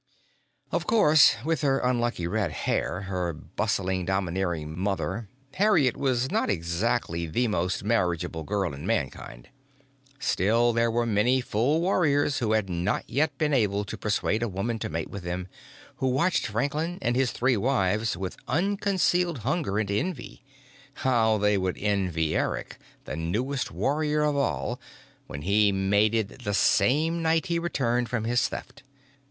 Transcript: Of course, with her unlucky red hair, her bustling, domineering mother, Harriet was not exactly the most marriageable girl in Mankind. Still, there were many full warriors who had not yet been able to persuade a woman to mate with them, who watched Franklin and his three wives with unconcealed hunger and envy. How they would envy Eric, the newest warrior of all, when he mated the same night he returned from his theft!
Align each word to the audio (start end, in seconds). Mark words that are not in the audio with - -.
Of 0.71 0.87
course, 0.87 1.35
with 1.45 1.61
her 1.61 1.77
unlucky 1.77 2.25
red 2.25 2.51
hair, 2.51 3.01
her 3.01 3.33
bustling, 3.33 4.05
domineering 4.05 4.75
mother, 4.75 5.29
Harriet 5.53 5.95
was 5.95 6.31
not 6.31 6.49
exactly 6.49 7.27
the 7.27 7.47
most 7.47 7.83
marriageable 7.83 8.41
girl 8.43 8.73
in 8.73 8.87
Mankind. 8.87 9.49
Still, 10.17 10.73
there 10.73 10.89
were 10.89 11.05
many 11.05 11.39
full 11.39 11.81
warriors 11.81 12.39
who 12.39 12.53
had 12.53 12.67
not 12.67 13.07
yet 13.07 13.37
been 13.37 13.53
able 13.53 13.85
to 13.85 13.95
persuade 13.95 14.41
a 14.41 14.49
woman 14.49 14.79
to 14.79 14.89
mate 14.89 15.11
with 15.11 15.21
them, 15.21 15.47
who 15.97 16.07
watched 16.07 16.47
Franklin 16.47 16.97
and 16.99 17.15
his 17.15 17.31
three 17.31 17.55
wives 17.55 18.17
with 18.17 18.37
unconcealed 18.47 19.41
hunger 19.41 19.77
and 19.77 19.91
envy. 19.91 20.43
How 21.05 21.37
they 21.37 21.59
would 21.59 21.77
envy 21.77 22.35
Eric, 22.35 22.79
the 23.05 23.15
newest 23.15 23.69
warrior 23.69 24.23
of 24.23 24.35
all, 24.35 24.79
when 25.27 25.43
he 25.43 25.71
mated 25.71 26.39
the 26.43 26.55
same 26.55 27.21
night 27.21 27.45
he 27.45 27.59
returned 27.59 28.09
from 28.09 28.23
his 28.23 28.47
theft! 28.47 28.81